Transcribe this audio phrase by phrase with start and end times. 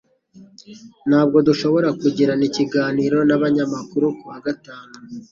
[1.09, 4.93] Ntabwo dushobora kugirana ikiganiro nabanyamakuru kuwa gatanu.